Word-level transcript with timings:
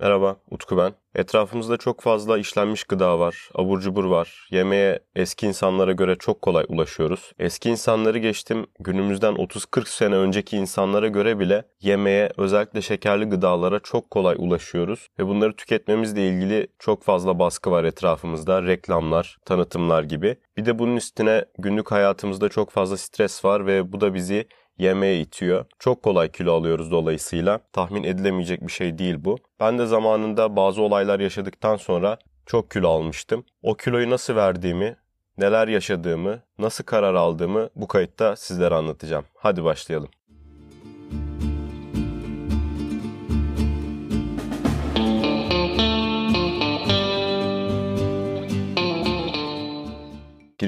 Merhaba, 0.00 0.36
Utku 0.50 0.76
ben. 0.76 0.92
Etrafımızda 1.14 1.76
çok 1.76 2.00
fazla 2.00 2.38
işlenmiş 2.38 2.84
gıda 2.84 3.18
var, 3.18 3.48
abur 3.54 3.80
cubur 3.80 4.04
var. 4.04 4.48
Yemeğe 4.50 5.00
eski 5.14 5.46
insanlara 5.46 5.92
göre 5.92 6.16
çok 6.18 6.42
kolay 6.42 6.64
ulaşıyoruz. 6.68 7.32
Eski 7.38 7.70
insanları 7.70 8.18
geçtim, 8.18 8.66
günümüzden 8.78 9.34
30-40 9.34 9.88
sene 9.88 10.14
önceki 10.14 10.56
insanlara 10.56 11.08
göre 11.08 11.38
bile 11.38 11.64
yemeğe, 11.80 12.30
özellikle 12.36 12.82
şekerli 12.82 13.24
gıdalara 13.24 13.80
çok 13.80 14.10
kolay 14.10 14.36
ulaşıyoruz. 14.38 15.08
Ve 15.18 15.26
bunları 15.26 15.56
tüketmemizle 15.56 16.28
ilgili 16.28 16.68
çok 16.78 17.02
fazla 17.02 17.38
baskı 17.38 17.70
var 17.70 17.84
etrafımızda. 17.84 18.62
Reklamlar, 18.62 19.38
tanıtımlar 19.44 20.02
gibi. 20.02 20.36
Bir 20.56 20.66
de 20.66 20.78
bunun 20.78 20.96
üstüne 20.96 21.44
günlük 21.58 21.92
hayatımızda 21.92 22.48
çok 22.48 22.70
fazla 22.70 22.96
stres 22.96 23.44
var 23.44 23.66
ve 23.66 23.92
bu 23.92 24.00
da 24.00 24.14
bizi 24.14 24.48
yemeğe 24.80 25.20
itiyor. 25.20 25.64
Çok 25.78 26.02
kolay 26.02 26.32
kilo 26.32 26.52
alıyoruz 26.52 26.90
dolayısıyla. 26.90 27.60
Tahmin 27.72 28.04
edilemeyecek 28.04 28.66
bir 28.66 28.72
şey 28.72 28.98
değil 28.98 29.16
bu. 29.18 29.38
Ben 29.60 29.78
de 29.78 29.86
zamanında 29.86 30.56
bazı 30.56 30.82
olaylar 30.82 31.20
yaşadıktan 31.20 31.76
sonra 31.76 32.18
çok 32.46 32.70
kilo 32.70 32.88
almıştım. 32.88 33.44
O 33.62 33.74
kiloyu 33.74 34.10
nasıl 34.10 34.36
verdiğimi, 34.36 34.96
neler 35.38 35.68
yaşadığımı, 35.68 36.42
nasıl 36.58 36.84
karar 36.84 37.14
aldığımı 37.14 37.68
bu 37.76 37.88
kayıtta 37.88 38.36
sizlere 38.36 38.74
anlatacağım. 38.74 39.24
Hadi 39.36 39.64
başlayalım. 39.64 40.08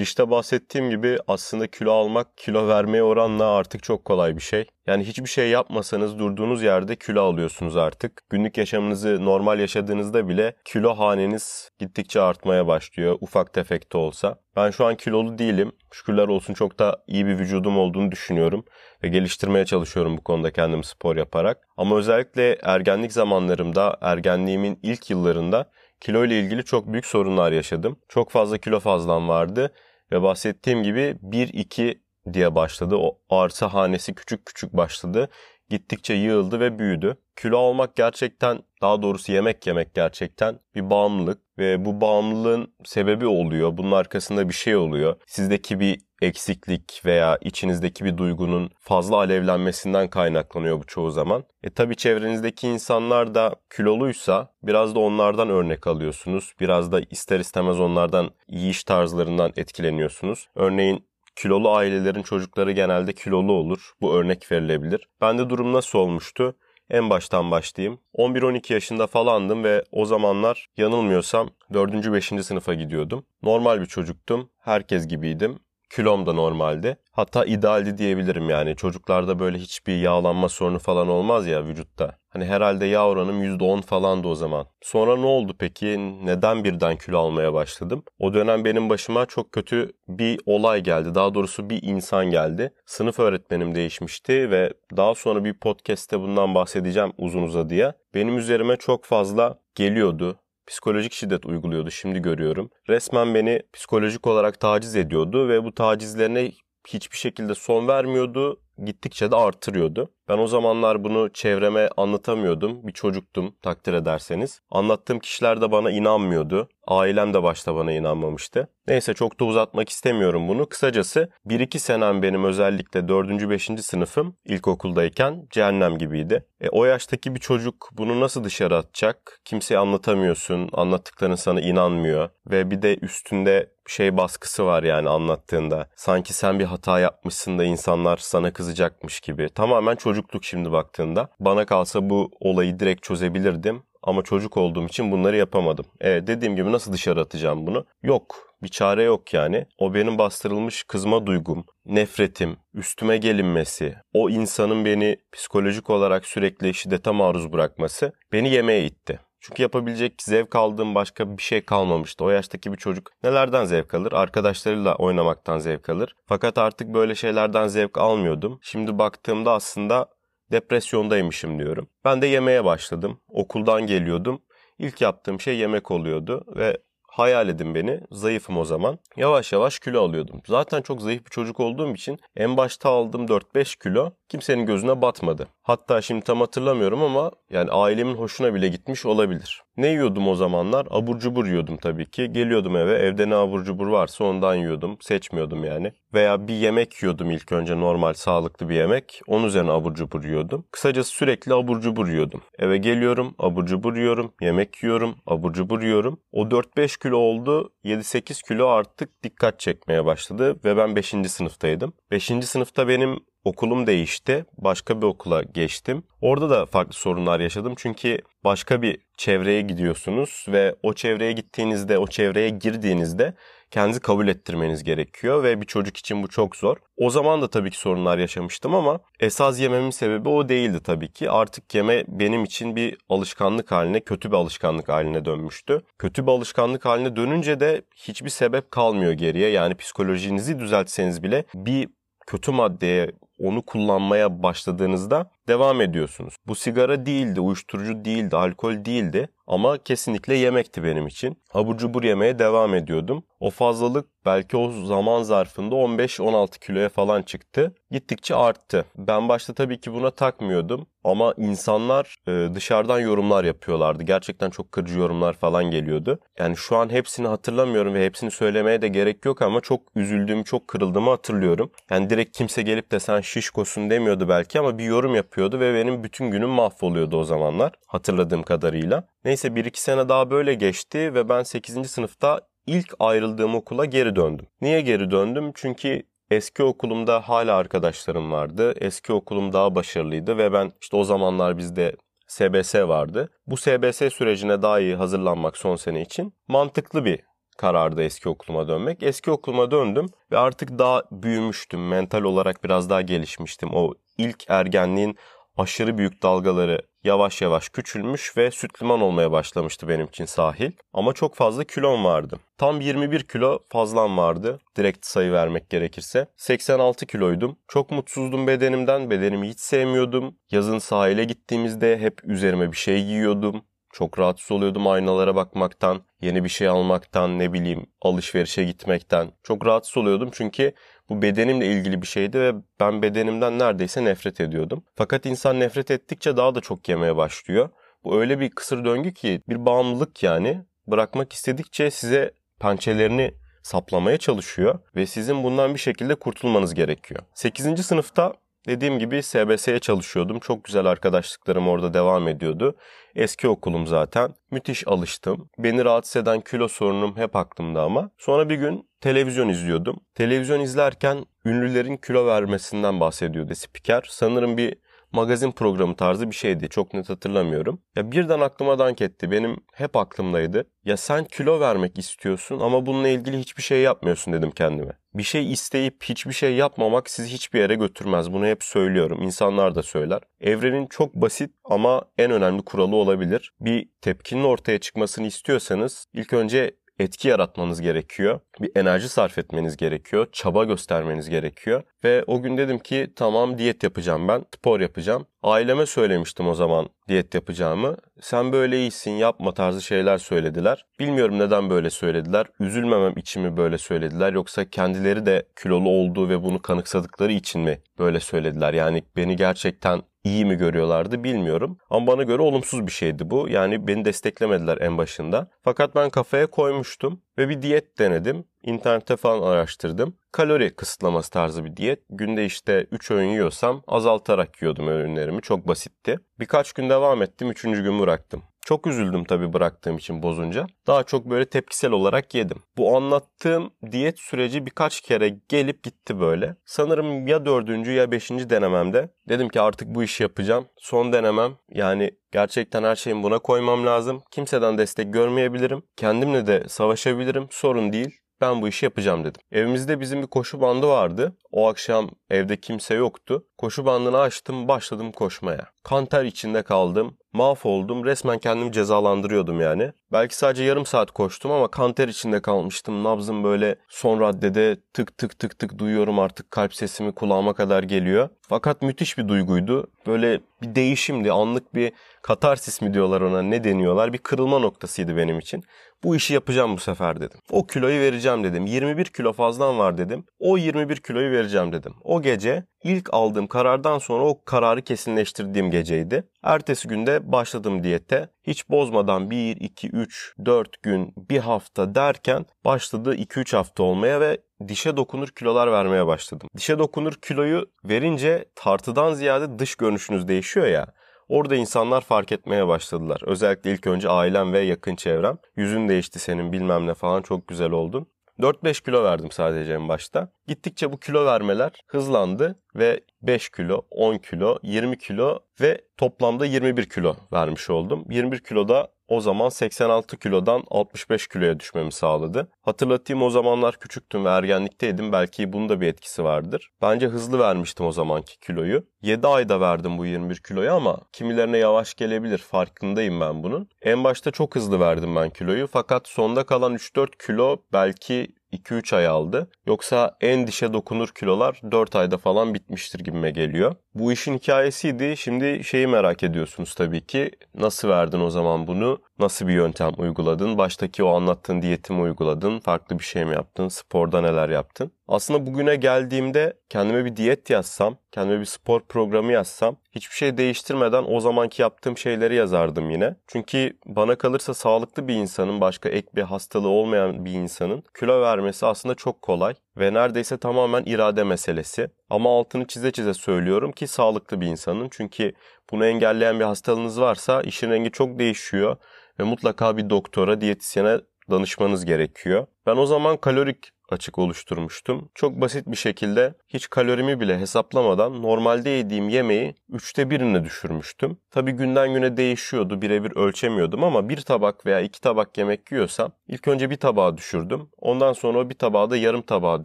Girişte 0.03 0.31
bahsettiğim 0.31 0.91
gibi 0.91 1.19
aslında 1.29 1.67
kilo 1.67 1.93
almak 1.93 2.37
kilo 2.37 2.69
vermeye 2.69 3.03
oranla 3.03 3.55
artık 3.55 3.83
çok 3.83 4.05
kolay 4.05 4.37
bir 4.37 4.43
şey. 4.43 4.67
Yani 4.87 5.05
hiçbir 5.05 5.29
şey 5.29 5.51
yapmasanız 5.51 6.19
durduğunuz 6.19 6.63
yerde 6.63 6.97
kilo 6.97 7.23
alıyorsunuz 7.23 7.77
artık. 7.77 8.23
Günlük 8.31 8.59
yaşamınızı 8.59 9.25
normal 9.25 9.61
yaşadığınızda 9.61 10.29
bile 10.29 10.57
kilo 10.65 10.95
haneniz 10.95 11.71
gittikçe 11.79 12.21
artmaya 12.21 12.67
başlıyor 12.67 13.17
ufak 13.21 13.53
tefek 13.53 13.93
de 13.93 13.99
olsa. 13.99 14.39
Ben 14.57 14.71
şu 14.71 14.87
an 14.87 14.97
kilolu 14.97 15.39
değilim. 15.39 15.73
Şükürler 15.93 16.29
olsun 16.29 16.55
çok 16.55 16.79
da 16.79 17.05
iyi 17.07 17.27
bir 17.27 17.39
vücudum 17.39 17.79
olduğunu 17.79 18.13
düşünüyorum 18.13 18.65
ve 19.03 19.09
geliştirmeye 19.09 19.65
çalışıyorum 19.65 20.17
bu 20.17 20.25
konuda 20.25 20.53
kendimi 20.53 20.85
spor 20.85 21.17
yaparak. 21.17 21.59
Ama 21.77 21.99
özellikle 21.99 22.59
ergenlik 22.63 23.13
zamanlarımda, 23.13 23.99
ergenliğimin 24.01 24.79
ilk 24.83 25.11
yıllarında 25.11 25.71
kilo 26.01 26.25
ile 26.25 26.41
ilgili 26.41 26.65
çok 26.65 26.93
büyük 26.93 27.07
sorunlar 27.07 27.53
yaşadım. 27.53 27.97
Çok 28.09 28.31
fazla 28.31 28.59
kilo 28.59 28.81
fazlam 28.81 29.29
vardı 29.29 29.73
ve 30.13 30.23
bahsettiğim 30.23 30.83
gibi 30.83 31.17
1-2 31.23 32.01
diye 32.33 32.55
başladı. 32.55 32.97
O 32.97 33.19
arsa 33.31 33.75
hanesi 33.75 34.15
küçük 34.15 34.47
küçük 34.47 34.73
başladı. 34.73 35.29
Gittikçe 35.73 36.15
yığıldı 36.15 36.61
ve 36.61 36.79
büyüdü. 36.79 37.17
Kilo 37.37 37.59
almak 37.59 37.97
gerçekten, 37.97 38.59
daha 38.83 39.03
doğrusu 39.03 39.33
yemek 39.33 39.67
yemek 39.67 39.95
gerçekten 39.95 40.59
bir 40.75 40.91
bağımlılık 40.91 41.39
ve 41.59 41.85
bu 41.85 42.01
bağımlılığın 42.01 42.75
sebebi 42.85 43.27
oluyor. 43.27 43.77
Bunun 43.77 43.93
arkasında 43.93 44.49
bir 44.49 44.55
şey 44.55 44.77
oluyor. 44.77 45.17
Sizdeki 45.27 45.81
bir 45.81 46.01
eksiklik 46.23 47.03
veya 47.05 47.39
içinizdeki 47.41 48.05
bir 48.05 48.17
duygunun 48.17 48.71
fazla 48.81 49.17
alevlenmesinden 49.17 50.09
kaynaklanıyor 50.09 50.81
bu 50.81 50.87
çoğu 50.87 51.11
zaman. 51.11 51.45
E 51.63 51.71
tabi 51.71 51.97
çevrenizdeki 51.97 52.69
insanlar 52.69 53.35
da 53.35 53.55
kiloluysa 53.77 54.49
biraz 54.63 54.95
da 54.95 54.99
onlardan 54.99 55.49
örnek 55.49 55.87
alıyorsunuz. 55.87 56.53
Biraz 56.61 56.93
da 56.93 57.01
ister 57.11 57.41
istemez 57.41 57.81
onlardan 57.81 58.31
yiyiş 58.49 58.85
tarzlarından 58.85 59.53
etkileniyorsunuz. 59.57 60.49
Örneğin 60.55 61.07
kilolu 61.37 61.71
ailelerin 61.71 62.23
çocukları 62.23 62.73
genelde 62.73 63.13
kilolu 63.13 63.53
olur. 63.53 63.93
Bu 64.01 64.15
örnek 64.15 64.53
verilebilir. 64.53 65.09
Bende 65.21 65.51
durum 65.51 65.73
nasıl 65.73 65.99
olmuştu? 65.99 66.57
En 66.91 67.11
baştan 67.11 67.51
başlayayım. 67.51 68.01
11-12 68.15 68.73
yaşında 68.73 69.07
falandım 69.07 69.65
ve 69.65 69.85
o 69.93 70.05
zamanlar 70.05 70.67
yanılmıyorsam 70.77 71.51
4. 71.73 72.13
5. 72.13 72.27
sınıfa 72.43 72.75
gidiyordum. 72.75 73.25
Normal 73.43 73.81
bir 73.81 73.87
çocuktum. 73.87 74.51
Herkes 74.59 75.09
gibiydim. 75.09 75.59
Kilom 75.97 76.27
da 76.27 76.33
normaldi. 76.33 76.97
Hatta 77.13 77.45
idealdi 77.45 77.99
diyebilirim 77.99 78.51
yani. 78.51 78.77
Çocuklarda 78.77 79.39
böyle 79.39 79.59
hiçbir 79.59 79.97
yağlanma 79.97 80.49
sorunu 80.49 80.79
falan 80.79 81.09
olmaz 81.09 81.47
ya 81.47 81.65
vücutta. 81.65 82.19
Hani 82.29 82.45
herhalde 82.45 82.87
yağ 82.87 83.09
oranım 83.09 83.43
%10 83.43 83.83
falandı 83.83 84.29
o 84.29 84.35
zaman. 84.35 84.67
Sonra 84.83 85.17
ne 85.17 85.27
oldu 85.27 85.55
peki? 85.59 85.99
Neden 86.27 86.65
birden 86.65 86.97
kilo 86.97 87.19
almaya 87.19 87.55
başladım? 87.55 88.03
O 88.19 88.35
dönem 88.35 88.65
benim 88.65 88.89
başıma 88.91 89.27
çok 89.27 89.53
kötü 89.53 89.93
bir 90.09 90.41
olay 90.47 90.81
geldi. 90.81 91.15
Daha 91.15 91.35
doğrusu 91.35 91.71
bir 91.71 91.83
insan 91.83 92.27
geldi. 92.31 92.75
Sınıf 92.87 93.19
öğretmenim 93.19 93.75
değişmişti 93.75 94.51
ve 94.51 94.73
daha 94.97 95.15
sonra 95.15 95.45
bir 95.45 95.59
podcast'te 95.59 96.21
bundan 96.21 96.55
bahsedeceğim 96.55 97.13
uzun 97.19 97.43
uzadıya. 97.43 97.95
Benim 98.15 98.39
üzerime 98.39 98.77
çok 98.77 99.05
fazla 99.05 99.59
geliyordu 99.75 100.42
psikolojik 100.67 101.13
şiddet 101.13 101.47
uyguluyordu 101.47 101.91
şimdi 101.91 102.23
görüyorum. 102.23 102.71
Resmen 102.89 103.35
beni 103.35 103.63
psikolojik 103.73 104.27
olarak 104.27 104.61
taciz 104.61 104.97
ediyordu 104.97 105.49
ve 105.49 105.65
bu 105.65 105.75
tacizlerine 105.75 106.53
hiçbir 106.89 107.17
şekilde 107.17 107.55
son 107.55 107.89
vermiyordu 107.89 108.61
gittikçe 108.85 109.31
de 109.31 109.37
artırıyordu. 109.37 110.13
Ben 110.29 110.39
o 110.39 110.47
zamanlar 110.47 111.05
bunu 111.05 111.33
çevreme 111.33 111.89
anlatamıyordum. 111.97 112.87
Bir 112.87 112.93
çocuktum 112.93 113.55
takdir 113.63 113.93
ederseniz. 113.93 114.61
Anlattığım 114.71 115.19
kişiler 115.19 115.61
de 115.61 115.73
bana 115.73 115.91
inanmıyordu. 115.91 116.69
Ailem 116.87 117.35
de 117.35 117.43
başta 117.43 117.75
bana 117.75 117.93
inanmamıştı. 117.93 118.69
Neyse 118.89 119.15
çok 119.15 119.41
da 119.41 119.45
uzatmak 119.45 119.89
istemiyorum 119.89 120.49
bunu. 120.49 120.69
Kısacası 120.69 121.31
1-2 121.47 121.79
senem 121.79 122.23
benim 122.23 122.45
özellikle 122.45 123.09
4. 123.09 123.51
5. 123.51 123.71
sınıfım 123.81 124.37
ilkokuldayken 124.45 125.47
cehennem 125.51 125.99
gibiydi. 125.99 126.47
E, 126.61 126.69
o 126.69 126.85
yaştaki 126.85 127.35
bir 127.35 127.41
çocuk 127.41 127.89
bunu 127.93 128.21
nasıl 128.21 128.45
dışarı 128.45 128.77
atacak? 128.77 129.41
Kimseye 129.45 129.79
anlatamıyorsun. 129.79 130.69
Anlattıkların 130.73 131.35
sana 131.35 131.61
inanmıyor. 131.61 132.29
Ve 132.47 132.71
bir 132.71 132.83
de 132.83 132.99
üstünde 133.03 133.73
şey 133.89 134.17
baskısı 134.17 134.67
var 134.67 134.83
yani 134.83 135.09
anlattığında. 135.09 135.89
Sanki 135.97 136.33
sen 136.33 136.59
bir 136.59 136.65
hata 136.65 137.01
yapmışsın 137.01 137.59
da 137.59 137.65
insanlar 137.65 138.17
sana 138.17 138.53
kızacakmış 138.53 139.21
gibi. 139.21 139.49
Tamamen 139.49 139.97
çocukluk 140.13 140.45
şimdi 140.45 140.73
baktığında. 140.73 141.29
Bana 141.41 141.67
kalsa 141.67 142.11
bu 142.11 142.31
olayı 142.41 142.79
direkt 142.79 143.03
çözebilirdim. 143.03 143.83
Ama 144.03 144.23
çocuk 144.23 144.57
olduğum 144.57 144.87
için 144.87 145.13
bunları 145.13 145.37
yapamadım. 145.37 145.85
E, 146.01 146.09
dediğim 146.09 146.57
gibi 146.57 146.73
nasıl 146.73 146.93
dışarı 146.93 147.21
atacağım 147.21 147.67
bunu? 147.67 147.87
Yok. 148.03 148.53
Bir 148.63 148.69
çare 148.69 149.03
yok 149.03 149.35
yani. 149.35 149.67
O 149.79 149.95
benim 149.95 150.19
bastırılmış 150.19 150.83
kızma 150.83 151.27
duygum, 151.27 151.65
nefretim, 151.87 152.57
üstüme 152.75 153.17
gelinmesi, 153.17 153.95
o 154.15 154.31
insanın 154.31 154.85
beni 154.85 155.17
psikolojik 155.33 155.91
olarak 155.91 156.27
sürekli 156.27 156.75
şiddete 156.75 157.11
maruz 157.11 157.53
bırakması 157.53 158.13
beni 158.33 158.49
yemeğe 158.49 158.85
itti. 158.85 159.21
Çünkü 159.43 159.63
yapabilecek 159.63 160.23
zevk 160.23 160.57
aldığım 160.57 160.95
başka 160.95 161.37
bir 161.37 161.43
şey 161.43 161.65
kalmamıştı. 161.65 162.25
O 162.25 162.31
yaştaki 162.31 162.73
bir 162.73 162.77
çocuk 162.77 163.11
nelerden 163.23 163.65
zevk 163.65 163.95
alır? 163.95 164.13
Arkadaşlarıyla 164.13 164.95
oynamaktan 164.95 165.59
zevk 165.59 165.89
alır. 165.89 166.17
Fakat 166.27 166.59
artık 166.59 166.95
böyle 166.95 167.15
şeylerden 167.15 167.69
zevk 167.69 167.99
almıyordum. 167.99 168.59
Şimdi 168.63 168.99
baktığımda 168.99 169.53
aslında 169.53 170.07
depresyondaymışım 170.53 171.59
diyorum. 171.59 171.89
Ben 172.05 172.23
de 172.23 172.27
yemeye 172.27 172.65
başladım. 172.65 173.21
Okuldan 173.29 173.87
geliyordum. 173.87 174.43
İlk 174.79 175.01
yaptığım 175.01 175.41
şey 175.41 175.59
yemek 175.59 175.91
oluyordu 175.91 176.45
ve 176.57 176.79
hayal 177.13 177.49
edin 177.49 177.75
beni. 177.75 178.01
Zayıfım 178.11 178.57
o 178.57 178.65
zaman. 178.65 178.99
Yavaş 179.17 179.53
yavaş 179.53 179.79
kilo 179.79 180.03
alıyordum. 180.03 180.41
Zaten 180.47 180.83
çok 180.83 181.03
zayıf 181.03 181.25
bir 181.25 181.31
çocuk 181.31 181.61
olduğum 181.61 181.95
için 181.95 182.19
en 182.37 182.57
başta 182.57 182.91
aldığım 182.91 183.27
4-5 183.27 183.83
kilo 183.83 184.11
kimsenin 184.29 184.67
gözüne 184.67 185.03
batmadı. 185.03 185.49
Hatta 185.63 186.03
şimdi 186.03 186.25
tam 186.25 186.41
hatırlamıyorum 186.41 187.03
ama 187.03 187.31
yani 187.51 187.71
ailemin 187.71 188.15
hoşuna 188.15 188.55
bile 188.55 188.69
gitmiş 188.69 189.07
olabilir. 189.07 189.63
Ne 189.77 189.89
yiyordum 189.89 190.29
o 190.29 190.35
zamanlar? 190.35 190.87
Abur 190.91 191.19
cubur 191.19 191.47
yiyordum 191.47 191.77
tabii 191.77 192.11
ki. 192.11 192.33
Geliyordum 192.33 192.77
eve 192.77 192.95
evde 192.95 193.31
ne 193.31 193.35
abur 193.35 193.65
cubur 193.65 193.87
varsa 193.87 194.25
ondan 194.25 194.55
yiyordum. 194.55 194.97
Seçmiyordum 195.01 195.65
yani. 195.65 195.93
Veya 196.15 196.49
bir 196.49 196.55
yemek 196.55 197.03
yiyordum 197.03 197.31
ilk 197.31 197.53
önce 197.53 197.81
normal 197.81 198.13
sağlıklı 198.13 198.69
bir 198.69 198.75
yemek. 198.75 199.21
Onun 199.27 199.47
üzerine 199.47 199.71
abur 199.71 199.95
cubur 199.95 200.25
yiyordum. 200.25 200.65
Kısacası 200.71 201.11
sürekli 201.11 201.55
abur 201.55 201.81
cubur 201.81 202.09
yiyordum. 202.09 202.43
Eve 202.59 202.77
geliyorum 202.77 203.35
abur 203.39 203.67
cubur 203.67 203.97
yiyorum. 203.97 204.33
Yemek 204.41 204.83
yiyorum 204.83 205.15
abur 205.27 205.53
cubur 205.53 205.83
yiyorum. 205.83 206.21
O 206.33 206.43
4-5 206.43 206.99
kilo 207.03 207.17
oldu. 207.17 207.73
7-8 207.85 208.49
kilo 208.49 208.67
artık 208.67 209.23
dikkat 209.23 209.61
çekmeye 209.61 210.05
başladı. 210.05 210.57
Ve 210.65 210.77
ben 210.77 210.97
5. 210.97 211.15
sınıftaydım. 211.29 211.93
5. 212.11 212.25
sınıfta 212.45 212.89
benim 212.89 213.21
Okulum 213.45 213.87
değişti. 213.87 214.45
Başka 214.59 215.03
bir 215.03 215.07
okula 215.07 215.43
geçtim. 215.43 216.03
Orada 216.21 216.51
da 216.51 216.67
farklı 216.67 216.93
sorunlar 216.93 217.41
yaşadım. 217.41 217.75
Çünkü 217.77 218.19
başka 218.45 218.83
bir 218.83 218.99
çevreye 219.17 219.61
gidiyorsunuz 219.61 220.47
ve 220.49 220.75
o 220.83 220.95
çevreye 220.95 221.33
gittiğinizde, 221.33 221.99
o 221.99 222.07
çevreye 222.07 222.49
girdiğinizde 222.49 223.35
kendinizi 223.71 224.01
kabul 224.01 224.29
ettirmeniz 224.29 224.85
gerekiyor 224.85 225.43
ve 225.43 225.61
bir 225.61 225.67
çocuk 225.67 225.97
için 225.97 226.23
bu 226.23 226.29
çok 226.29 226.57
zor. 226.57 226.77
O 226.97 227.11
zaman 227.11 227.43
da 227.43 227.51
tabii 227.51 227.71
ki 227.71 227.79
sorunlar 227.79 228.19
yaşamıştım 228.19 228.75
ama 228.75 229.01
esas 229.21 229.61
yememin 229.61 229.91
sebebi 229.91 230.29
o 230.29 230.49
değildi 230.49 230.81
tabii 230.85 231.13
ki. 231.13 231.31
Artık 231.31 231.75
yeme 231.75 232.05
benim 232.09 232.45
için 232.45 232.77
bir 232.77 232.99
alışkanlık 233.09 233.73
haline, 233.73 234.01
kötü 234.01 234.31
bir 234.31 234.37
alışkanlık 234.37 234.89
haline 234.89 235.25
dönmüştü. 235.25 235.83
Kötü 235.99 236.27
bir 236.27 236.33
alışkanlık 236.33 236.85
haline 236.85 237.17
dönünce 237.17 237.61
de 237.61 237.83
hiçbir 237.97 238.31
sebep 238.31 238.71
kalmıyor 238.71 239.13
geriye. 239.13 239.51
Yani 239.51 239.75
psikolojinizi 239.75 240.59
düzeltseniz 240.59 241.23
bile 241.23 241.45
bir 241.55 241.89
kötü 242.27 242.51
maddeye 242.51 243.13
onu 243.43 243.63
kullanmaya 243.63 244.43
başladığınızda 244.43 245.31
devam 245.49 245.81
ediyorsunuz. 245.81 246.37
Bu 246.47 246.55
sigara 246.55 247.07
değildi, 247.07 247.41
uyuşturucu 247.41 248.05
değildi, 248.05 248.37
alkol 248.37 248.85
değildi 248.85 249.29
ama 249.47 249.79
kesinlikle 249.79 250.35
yemekti 250.35 250.85
benim 250.85 251.07
için. 251.07 251.43
Abur 251.55 251.79
cubur 251.79 252.03
yemeye 252.03 252.39
devam 252.39 252.75
ediyordum. 252.75 253.25
O 253.41 253.51
fazlalık 253.51 254.07
belki 254.27 254.57
o 254.57 254.73
zaman 254.87 255.23
zarfında 255.23 255.75
15-16 255.75 256.59
kiloya 256.59 256.89
falan 256.89 257.23
çıktı. 257.23 257.75
Gittikçe 257.91 258.35
arttı. 258.35 258.85
Ben 258.97 259.29
başta 259.29 259.53
tabii 259.53 259.81
ki 259.81 259.93
buna 259.93 260.11
takmıyordum 260.11 260.87
ama 261.05 261.35
insanlar 261.37 262.17
e, 262.29 262.55
dışarıdan 262.55 263.01
yorumlar 263.01 263.45
yapıyorlardı. 263.45 264.03
Gerçekten 264.03 264.51
çok 264.51 264.73
kırıcı 264.73 264.99
yorumlar 264.99 265.33
falan 265.33 265.65
geliyordu. 265.65 266.19
Yani 266.39 266.57
şu 266.57 266.77
an 266.77 266.91
hepsini 266.91 267.27
hatırlamıyorum 267.27 267.95
ve 267.95 268.05
hepsini 268.05 268.31
söylemeye 268.31 268.83
de 268.83 268.89
gerek 268.89 269.25
yok 269.25 269.43
ama 269.43 269.61
çok 269.61 269.81
üzüldüğümü, 269.97 270.45
çok 270.45 270.69
kırıldığımı 270.69 271.11
hatırlıyorum. 271.11 271.71
Yani 271.91 272.11
direkt 272.11 272.37
kimse 272.37 272.63
gelip 272.63 272.93
de 272.93 273.01
sen 273.01 273.21
şişkosun 273.33 273.91
demiyordu 273.91 274.29
belki 274.29 274.61
ama 274.61 274.79
bir 274.79 274.85
yorum 274.85 275.15
yapıyordu 275.15 275.61
ve 275.61 275.75
benim 275.75 276.05
bütün 276.05 276.31
günüm 276.31 276.49
mahvoluyordu 276.49 277.17
o 277.17 277.25
zamanlar 277.25 277.73
hatırladığım 277.87 278.43
kadarıyla. 278.43 279.05
Neyse 279.25 279.49
1-2 279.49 279.79
sene 279.79 280.09
daha 280.09 280.31
böyle 280.31 280.55
geçti 280.55 281.15
ve 281.15 281.29
ben 281.29 281.43
8. 281.43 281.91
sınıfta 281.91 282.41
ilk 282.67 282.95
ayrıldığım 282.99 283.55
okula 283.55 283.85
geri 283.85 284.17
döndüm. 284.17 284.47
Niye 284.61 284.81
geri 284.81 285.11
döndüm? 285.11 285.53
Çünkü 285.55 286.03
eski 286.31 286.63
okulumda 286.63 287.29
hala 287.29 287.57
arkadaşlarım 287.57 288.33
vardı. 288.33 288.75
Eski 288.81 289.13
okulum 289.13 289.53
daha 289.53 289.75
başarılıydı 289.75 290.39
ve 290.39 290.53
ben 290.53 290.73
işte 290.81 290.97
o 290.97 291.05
zamanlar 291.05 291.59
bizde 291.59 291.97
SBS 292.27 292.75
vardı. 292.75 293.31
Bu 293.47 293.57
SBS 293.57 294.13
sürecine 294.13 294.63
daha 294.63 294.81
iyi 294.81 294.95
hazırlanmak 294.95 295.57
son 295.57 295.77
sene 295.77 296.03
için 296.03 296.35
mantıklı 296.49 297.05
bir 297.05 297.21
karardı 297.63 298.03
eski 298.03 298.29
okuluma 298.29 298.69
dönmek. 298.69 299.03
Eski 299.03 299.31
okuluma 299.31 299.71
döndüm 299.71 300.07
ve 300.33 300.39
artık 300.39 300.79
daha 300.79 301.03
büyümüştüm. 301.13 301.89
Mental 301.89 302.23
olarak 302.23 302.65
biraz 302.65 302.91
daha 302.91 303.01
gelişmiştim. 303.01 303.69
O 303.75 303.95
ilk 304.19 304.45
ergenliğin 304.49 305.17
aşırı 305.57 305.99
büyük 305.99 306.23
dalgaları 306.23 306.83
yavaş 307.05 307.43
yavaş 307.43 307.69
küçülmüş 307.69 308.37
ve 308.37 308.51
süt 308.51 308.83
liman 308.83 309.01
olmaya 309.01 309.33
başlamıştı 309.33 309.89
benim 309.89 310.07
için 310.07 310.25
sahil. 310.25 310.71
Ama 310.93 311.13
çok 311.13 311.35
fazla 311.37 311.65
kilom 311.65 312.05
vardı. 312.05 312.37
Tam 312.59 312.81
21 312.81 313.23
kilo 313.23 313.59
fazlam 313.69 314.17
vardı. 314.17 314.59
Direkt 314.77 315.07
sayı 315.07 315.33
vermek 315.33 315.71
gerekirse. 315.71 316.27
86 316.37 317.07
kiloydum. 317.07 317.57
Çok 317.69 317.91
mutsuzdum 317.91 318.47
bedenimden. 318.47 319.11
Bedenimi 319.11 319.49
hiç 319.49 319.61
sevmiyordum. 319.61 320.37
Yazın 320.51 320.79
sahile 320.79 321.25
gittiğimizde 321.25 321.99
hep 321.99 322.25
üzerime 322.25 322.73
bir 322.73 322.77
şey 322.77 323.05
giyiyordum. 323.05 323.63
Çok 323.93 324.19
rahatsız 324.19 324.53
oluyordum 324.53 324.87
aynalara 324.87 325.35
bakmaktan, 325.35 326.03
yeni 326.21 326.45
bir 326.45 326.49
şey 326.49 326.69
almaktan, 326.69 327.39
ne 327.39 327.53
bileyim 327.53 327.87
alışverişe 328.03 328.65
gitmekten. 328.65 329.33
Çok 329.43 329.67
rahatsız 329.67 329.97
oluyordum 329.97 330.29
çünkü 330.33 330.73
bu 331.09 331.23
bedenimle 331.23 331.67
ilgili 331.67 332.03
bir 332.03 332.07
şeydi 332.07 332.41
ve 332.41 332.53
ben 332.81 333.03
bedenimden 333.03 333.59
neredeyse 333.59 334.05
nefret 334.05 334.41
ediyordum. 334.41 334.85
Fakat 334.95 335.27
insan 335.27 335.61
nefret 335.61 335.91
ettikçe 335.91 336.37
daha 336.37 336.55
da 336.55 336.61
çok 336.61 336.89
yemeye 336.89 337.17
başlıyor. 337.17 337.69
Bu 338.05 338.21
öyle 338.21 338.41
bir 338.41 338.51
kısır 338.51 338.85
döngü 338.85 339.15
ki 339.15 339.41
bir 339.49 339.67
bağımlılık 339.67 340.23
yani. 340.23 340.65
Bırakmak 340.87 341.33
istedikçe 341.33 341.91
size 341.91 342.33
pençelerini 342.61 343.35
saplamaya 343.63 344.19
çalışıyor 344.19 344.79
ve 344.97 345.07
sizin 345.07 345.45
bundan 345.45 345.75
bir 345.75 345.81
şekilde 345.81 346.15
kurtulmanız 346.15 346.75
gerekiyor. 346.75 347.21
8. 347.35 347.87
sınıfta 347.87 348.33
Dediğim 348.69 348.99
gibi 348.99 349.23
SBS'ye 349.23 349.79
çalışıyordum. 349.79 350.41
Çok 350.41 350.65
güzel 350.65 350.87
arkadaşlıklarım 350.87 351.69
orada 351.69 351.95
devam 351.95 352.29
ediyordu. 352.29 352.77
Eski 353.15 353.49
okulum 353.49 353.87
zaten. 353.87 354.35
Müthiş 354.51 354.89
alıştım. 354.89 355.51
Beni 355.59 355.85
rahatsız 355.85 356.23
eden 356.23 356.41
kilo 356.41 356.69
sorunum 356.69 357.17
hep 357.17 357.37
aklımda 357.37 357.83
ama. 357.83 358.11
Sonra 358.19 358.49
bir 358.49 358.57
gün 358.57 358.89
televizyon 359.01 359.49
izliyordum. 359.49 360.01
Televizyon 360.15 360.61
izlerken 360.61 361.27
ünlülerin 361.45 361.97
kilo 361.97 362.27
vermesinden 362.27 363.01
bahsediyordu 363.01 363.55
spiker. 363.55 364.07
Sanırım 364.09 364.57
bir 364.57 364.77
magazin 365.13 365.53
programı 365.53 365.97
tarzı 365.97 366.31
bir 366.31 366.37
şeydi. 366.37 366.69
Çok 366.69 366.95
net 366.95 367.11
hatırlamıyorum. 367.11 367.83
Ya 367.97 368.13
birden 368.13 368.41
aklıma 368.41 368.79
dank 368.79 369.03
etti. 369.03 369.31
Benim 369.31 369.57
hep 369.75 369.97
aklımdaydı. 369.97 370.65
Ya 370.85 370.97
sen 370.97 371.25
kilo 371.25 371.61
vermek 371.61 371.99
istiyorsun 371.99 372.61
ama 372.61 372.87
bununla 372.87 373.09
ilgili 373.09 373.39
hiçbir 373.39 373.63
şey 373.63 373.81
yapmıyorsun 373.81 374.33
dedim 374.33 374.51
kendime. 374.51 374.93
Bir 375.15 375.23
şey 375.23 375.53
isteyip 375.53 376.05
hiçbir 376.05 376.33
şey 376.33 376.55
yapmamak 376.55 377.11
sizi 377.11 377.29
hiçbir 377.29 377.59
yere 377.59 377.75
götürmez. 377.75 378.33
Bunu 378.33 378.47
hep 378.47 378.65
söylüyorum. 378.65 379.23
İnsanlar 379.23 379.75
da 379.75 379.83
söyler. 379.83 380.21
Evrenin 380.41 380.87
çok 380.87 381.15
basit 381.15 381.51
ama 381.65 382.05
en 382.19 382.31
önemli 382.31 382.63
kuralı 382.63 382.97
olabilir. 382.97 383.53
Bir 383.61 383.89
tepkinin 384.01 384.45
ortaya 384.45 384.79
çıkmasını 384.79 385.27
istiyorsanız 385.27 386.07
ilk 386.13 386.33
önce 386.33 386.77
etki 386.99 387.29
yaratmanız 387.29 387.81
gerekiyor. 387.81 388.41
Bir 388.61 388.71
enerji 388.75 389.09
sarf 389.09 389.39
etmeniz 389.39 389.77
gerekiyor. 389.77 390.27
Çaba 390.33 390.65
göstermeniz 390.65 391.29
gerekiyor. 391.29 391.83
Ve 392.05 392.25
o 392.27 392.43
gün 392.43 392.57
dedim 392.57 392.79
ki 392.79 393.13
tamam 393.17 393.59
diyet 393.59 393.83
yapacağım 393.83 394.29
ben. 394.29 394.45
Spor 394.55 394.81
yapacağım. 394.81 395.27
Aileme 395.43 395.87
söylemiştim 395.87 396.49
o 396.49 396.55
zaman 396.55 396.89
diyet 397.09 397.35
yapacağımı. 397.35 397.97
Sen 398.21 398.53
böyle 398.53 398.79
iyisin 398.79 399.11
yapma 399.11 399.55
tarzı 399.55 399.83
şeyler 399.83 400.19
söylediler. 400.19 400.87
Bilmiyorum 400.99 401.39
neden 401.39 401.71
böyle 401.71 401.91
söylediler. 401.91 402.47
Üzülmemem 402.61 403.19
için 403.19 403.43
mi 403.43 403.57
böyle 403.57 403.79
söylediler 403.79 404.33
yoksa 404.33 404.71
kendileri 404.71 405.27
de 405.27 405.47
kilolu 405.63 405.89
olduğu 405.89 406.29
ve 406.29 406.43
bunu 406.43 406.63
kanıksadıkları 406.63 407.33
için 407.33 407.61
mi 407.61 407.79
böyle 407.99 408.21
söylediler? 408.21 408.75
Yani 408.75 409.03
beni 409.17 409.37
gerçekten 409.37 410.03
iyi 410.25 410.45
mi 410.45 410.55
görüyorlardı 410.57 411.25
bilmiyorum. 411.25 411.79
Ama 411.91 412.07
bana 412.07 412.23
göre 412.23 412.43
olumsuz 412.43 412.87
bir 412.87 412.93
şeydi 412.93 413.31
bu. 413.31 413.49
Yani 413.49 413.87
beni 413.87 414.05
desteklemediler 414.05 414.79
en 414.81 414.99
başında. 414.99 415.51
Fakat 415.63 415.95
ben 415.95 416.11
kafaya 416.11 416.47
koymuştum 416.47 417.21
ve 417.39 417.49
bir 417.49 417.63
diyet 417.63 417.99
denedim. 417.99 418.45
İnternette 418.63 419.17
falan 419.17 419.43
araştırdım. 419.53 420.17
Kalori 420.33 420.77
kısıtlaması 420.77 421.31
tarzı 421.31 421.65
bir 421.65 421.77
diyet. 421.77 422.01
Günde 422.11 422.45
işte 422.45 422.87
3 422.91 423.11
öğün 423.11 423.29
yiyorsam 423.29 423.83
azaltarak 423.87 424.63
yiyordum 424.63 424.89
öğünlerimi. 424.89 425.43
Çok 425.43 425.69
basitti. 425.69 426.19
Birkaç 426.41 426.73
gün 426.73 426.91
devam 426.91 427.23
ettim. 427.23 427.51
Üçüncü 427.51 427.83
gün 427.83 428.01
bıraktım. 428.01 428.43
Çok 428.65 428.87
üzüldüm 428.87 429.25
tabii 429.25 429.53
bıraktığım 429.53 429.97
için 429.97 430.23
bozunca. 430.23 430.67
Daha 430.87 431.05
çok 431.05 431.31
böyle 431.31 431.45
tepkisel 431.45 431.91
olarak 431.91 432.35
yedim. 432.35 432.63
Bu 432.77 432.97
anlattığım 432.97 433.71
diyet 433.93 434.19
süreci 434.19 434.67
birkaç 434.67 435.01
kere 435.01 435.37
gelip 435.49 435.83
gitti 435.83 436.21
böyle. 436.21 436.57
Sanırım 436.65 437.27
ya 437.27 437.47
dördüncü 437.47 437.93
ya 437.93 438.11
beşinci 438.11 438.51
denememde 438.51 439.11
dedim 439.29 439.49
ki 439.49 439.61
artık 439.61 439.89
bu 439.89 440.03
işi 440.03 440.23
yapacağım. 440.23 440.67
Son 440.77 441.13
denemem 441.13 441.53
yani 441.69 442.11
gerçekten 442.33 442.85
her 442.85 442.97
şeyimi 442.97 443.23
buna 443.23 443.39
koymam 443.39 443.87
lazım. 443.87 444.23
Kimseden 444.31 444.79
destek 444.79 445.13
görmeyebilirim. 445.13 445.83
Kendimle 445.97 446.47
de 446.47 446.65
savaşabilirim. 446.69 447.47
Sorun 447.51 447.93
değil 447.93 448.23
ben 448.43 448.63
bu 448.63 448.69
işi 448.69 448.87
yapacağım 448.87 449.25
dedim. 449.25 449.41
Evimizde 449.53 450.01
bizim 450.01 450.23
bir 450.23 450.27
koşu 450.27 450.61
bandı 450.61 450.89
vardı. 450.89 451.37
O 451.51 451.69
akşam 451.69 452.11
evde 452.31 452.61
kimse 452.61 452.95
yoktu. 452.95 453.47
Koşu 453.59 453.87
bandını 453.87 454.19
açtım 454.19 454.69
başladım 454.69 455.13
koşmaya. 455.13 455.67
Kanter 455.83 456.25
içinde 456.25 456.63
kaldım. 456.63 457.17
Mahvoldum. 457.33 458.05
Resmen 458.05 458.39
kendimi 458.39 458.73
cezalandırıyordum 458.73 459.61
yani. 459.61 459.93
Belki 460.13 460.37
sadece 460.37 460.65
yarım 460.65 460.87
saat 460.87 461.11
koştum 461.11 461.51
ama 461.51 461.69
kanter 461.69 462.09
içinde 462.09 462.43
kalmıştım. 462.43 463.05
Nabzım 463.05 463.45
böyle 463.45 463.77
son 463.89 464.21
raddede 464.21 464.77
tık 464.95 465.19
tık 465.19 465.39
tık 465.39 465.59
tık 465.59 465.79
duyuyorum 465.79 466.19
artık 466.19 466.51
kalp 466.51 466.75
sesimi 466.75 467.13
kulağıma 467.13 467.55
kadar 467.55 467.83
geliyor. 467.83 468.29
Fakat 468.49 468.83
müthiş 468.83 469.19
bir 469.19 469.29
duyguydu. 469.29 469.87
Böyle 470.07 470.41
bir 470.63 470.75
değişimdi. 470.75 471.33
Anlık 471.33 471.75
bir 471.75 471.93
katarsis 472.23 472.83
mi 472.83 472.95
diyorlar 472.95 473.21
ona 473.21 473.43
ne 473.43 473.65
deniyorlar. 473.65 474.13
Bir 474.13 474.19
kırılma 474.19 474.59
noktasıydı 474.59 475.17
benim 475.17 475.39
için. 475.39 475.65
Bu 476.05 476.17
işi 476.17 476.35
yapacağım 476.35 476.77
bu 476.77 476.81
sefer 476.81 477.21
dedim. 477.21 477.39
O 477.51 477.67
kiloyu 477.67 478.01
vereceğim 478.01 478.45
dedim. 478.45 478.67
21 478.67 479.05
kilo 479.05 479.33
fazlan 479.33 479.79
var 479.79 479.99
dedim. 479.99 480.25
O 480.39 480.57
21 480.59 480.97
kiloyu 480.97 481.31
vereceğim 481.33 481.73
dedim. 481.73 481.95
O 482.05 482.23
gece 482.23 482.65
ilk 482.85 483.15
aldığım 483.15 483.47
karardan 483.47 483.99
sonra 483.99 484.25
o 484.25 484.45
kararı 484.45 484.83
kesinleştirdiğim 484.83 485.71
geceydi. 485.71 486.25
Ertesi 486.43 486.89
günde 486.89 487.33
başladım 487.33 487.85
diyete. 487.85 488.29
Hiç 488.43 488.69
bozmadan 488.69 489.31
1, 489.31 489.57
2, 489.57 489.89
3, 489.89 490.35
4 490.45 490.83
gün, 490.83 491.15
bir 491.17 491.39
hafta 491.39 491.95
derken 491.95 492.47
başladı 492.65 493.15
2-3 493.15 493.57
hafta 493.57 493.83
olmaya 493.83 494.21
ve 494.21 494.39
dişe 494.69 494.97
dokunur 494.97 495.29
kilolar 495.29 495.73
vermeye 495.73 496.07
başladım. 496.07 496.49
Dişe 496.57 496.79
dokunur 496.79 497.13
kiloyu 497.13 497.67
verince 497.85 498.45
tartıdan 498.55 499.15
ziyade 499.15 499.59
dış 499.59 499.75
görünüşünüz 499.75 500.29
değişiyor 500.29 500.67
ya. 500.67 500.87
Orada 501.29 501.57
insanlar 501.57 502.01
fark 502.01 502.33
etmeye 502.33 502.69
başladılar. 502.69 503.21
Özellikle 503.27 503.73
ilk 503.73 503.87
önce 503.87 504.09
ailem 504.09 504.53
ve 504.53 504.61
yakın 504.61 504.97
çevrem. 504.97 505.39
Yüzün 505.57 505.89
değişti 505.89 506.19
senin 506.19 506.53
bilmem 506.53 506.87
ne 506.87 506.95
falan 506.95 507.23
çok 507.23 507.49
güzel 507.49 507.71
oldun. 507.71 508.07
4-5 508.39 508.85
kilo 508.85 509.05
verdim 509.05 509.31
sadece 509.31 509.73
en 509.73 509.89
başta. 509.89 510.33
Gittikçe 510.47 510.93
bu 510.93 511.01
kilo 511.01 511.27
vermeler 511.27 511.73
hızlandı 511.87 512.63
ve 512.75 513.01
5 513.23 513.51
kilo, 513.51 513.87
10 513.91 514.19
kilo, 514.19 514.59
20 514.63 514.99
kilo 514.99 515.39
ve 515.61 515.81
toplamda 515.97 516.47
21 516.47 516.89
kilo 516.89 517.17
vermiş 517.33 517.71
oldum. 517.71 518.05
21 518.11 518.39
kiloda 518.39 518.89
o 519.13 519.21
zaman 519.21 519.49
86 519.49 520.17
kilodan 520.17 520.65
65 520.71 521.29
kiloya 521.29 521.61
düşmemi 521.61 521.93
sağladı. 521.93 522.49
Hatırlatayım 522.63 523.23
o 523.23 523.31
zamanlar 523.31 523.77
küçüktüm 523.77 524.25
ve 524.25 524.29
ergenlikteydim. 524.29 525.13
Belki 525.13 525.53
bunun 525.53 525.69
da 525.69 525.81
bir 525.81 525.87
etkisi 525.87 526.25
vardır. 526.25 526.71
Bence 526.83 527.07
hızlı 527.07 527.39
vermiştim 527.39 527.87
o 527.87 527.93
zamanki 527.93 528.41
kiloyu. 528.41 528.87
7 529.03 529.27
ayda 529.27 529.61
verdim 529.61 529.99
bu 529.99 530.07
21 530.07 530.37
kiloyu 530.37 530.73
ama 530.73 530.99
kimilerine 531.13 531.59
yavaş 531.59 531.95
gelebilir. 531.95 532.39
Farkındayım 532.39 533.21
ben 533.21 533.43
bunun. 533.43 533.69
En 533.83 534.05
başta 534.05 534.31
çok 534.31 534.57
hızlı 534.57 534.81
verdim 534.81 535.17
ben 535.17 535.31
kiloyu 535.31 535.67
fakat 535.67 536.09
sonda 536.09 536.47
kalan 536.47 536.75
3-4 536.75 537.27
kilo 537.27 537.57
belki 537.73 538.29
2-3 538.53 538.97
ay 538.97 539.07
aldı. 539.07 539.51
Yoksa 539.67 540.17
en 540.21 540.47
dişe 540.47 540.73
dokunur 540.73 541.09
kilolar 541.09 541.61
4 541.71 541.97
ayda 541.97 542.19
falan 542.19 542.55
bitmiştir 542.55 543.01
gibime 543.01 543.31
geliyor. 543.31 543.75
Bu 543.95 544.13
işin 544.13 544.39
hikayesiydi. 544.39 545.17
Şimdi 545.17 545.65
şeyi 545.65 545.87
merak 545.87 546.23
ediyorsunuz 546.23 546.75
tabii 546.75 547.07
ki. 547.07 547.31
Nasıl 547.55 547.89
verdin 547.89 548.21
o 548.21 548.31
zaman 548.31 548.67
bunu? 548.67 548.99
Nasıl 549.19 549.49
bir 549.49 549.53
yöntem 549.53 549.93
uyguladın? 549.99 550.59
Baştaki 550.59 551.05
o 551.05 551.09
anlattığın 551.09 551.63
diyeti 551.63 551.93
mi 551.93 552.01
uyguladın? 552.01 552.61
Farklı 552.61 552.99
bir 552.99 553.05
şey 553.05 553.25
mi 553.25 553.35
yaptın? 553.35 553.69
Sporda 553.69 554.21
neler 554.21 554.49
yaptın? 554.49 554.93
Aslında 555.09 555.47
bugüne 555.47 555.77
geldiğimde 555.77 556.53
kendime 556.69 557.05
bir 557.05 557.17
diyet 557.17 557.51
yazsam, 557.51 557.97
kendime 558.13 558.41
bir 558.41 558.45
spor 558.45 558.81
programı 558.81 559.33
yazsam 559.33 559.77
hiçbir 559.93 560.17
şey 560.17 560.37
değiştirmeden 560.37 561.05
o 561.09 561.21
zamanki 561.21 561.63
yaptığım 561.63 561.99
şeyleri 561.99 562.35
yazardım 562.35 562.91
yine. 562.91 563.17
Çünkü 563.27 563.79
bana 563.87 564.15
kalırsa 564.19 564.55
sağlıklı 564.55 565.09
bir 565.09 565.15
insanın, 565.15 565.61
başka 565.61 565.89
ek 565.89 566.09
bir 566.15 566.23
hastalığı 566.23 566.69
olmayan 566.69 567.25
bir 567.25 567.33
insanın 567.33 567.83
kilo 568.01 568.21
vermesi 568.21 568.67
aslında 568.67 568.95
çok 568.95 569.23
kolay 569.23 569.55
ve 569.77 569.95
neredeyse 569.95 570.37
tamamen 570.37 570.83
irade 570.87 571.25
meselesi. 571.25 571.91
Ama 572.11 572.39
altını 572.39 572.67
çize 572.67 572.91
çize 572.91 573.15
söylüyorum 573.15 573.73
ki 573.73 573.87
sağlıklı 573.87 574.41
bir 574.41 574.47
insanın. 574.47 574.89
Çünkü 574.91 575.33
bunu 575.71 575.87
engelleyen 575.87 576.41
bir 576.41 576.45
hastalığınız 576.45 577.01
varsa 577.01 577.43
işin 577.43 577.71
rengi 577.71 577.91
çok 577.91 578.19
değişiyor 578.19 578.77
ve 579.21 579.25
mutlaka 579.25 579.77
bir 579.77 579.91
doktora, 579.91 580.41
diyetisyene 580.41 580.99
danışmanız 581.31 581.85
gerekiyor. 581.85 582.47
Ben 582.67 582.77
o 582.77 582.87
zaman 582.87 583.17
kalorik 583.17 583.69
açık 583.93 584.19
oluşturmuştum. 584.19 585.09
Çok 585.15 585.41
basit 585.41 585.67
bir 585.67 585.77
şekilde 585.77 586.35
hiç 586.49 586.71
kalorimi 586.71 587.21
bile 587.21 587.39
hesaplamadan 587.39 588.23
normalde 588.23 588.71
yediğim 588.71 589.09
yemeği 589.09 589.55
üçte 589.69 590.11
birine 590.11 590.45
düşürmüştüm. 590.45 591.17
Tabi 591.31 591.53
günden 591.53 591.95
güne 591.95 592.17
değişiyordu, 592.17 592.83
birebir 592.83 593.17
ölçemiyordum 593.17 593.85
ama 593.85 594.09
bir 594.09 594.21
tabak 594.21 594.67
veya 594.67 594.81
iki 594.81 595.01
tabak 595.01 595.39
yemek 595.39 595.73
yiyorsam 595.73 596.13
ilk 596.29 596.49
önce 596.49 596.71
bir 596.71 596.77
tabağa 596.77 597.17
düşürdüm. 597.17 597.69
Ondan 597.79 598.13
sonra 598.13 598.39
o 598.39 598.51
bir 598.51 598.55
tabağı 598.55 598.91
da 598.91 598.97
yarım 598.97 599.23
tabağa 599.23 599.65